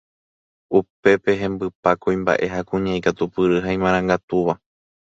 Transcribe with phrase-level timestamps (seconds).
[0.79, 4.53] Upépe hembypa kuimba'e ha kuña ikatupyry ha imarangatúva